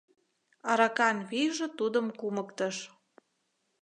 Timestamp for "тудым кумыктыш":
1.79-2.77